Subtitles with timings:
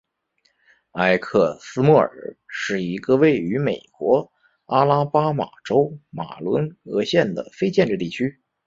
[0.93, 4.31] 埃克斯莫尔是一个位于美国
[4.65, 8.41] 阿拉巴马州马伦戈县的非建制地区。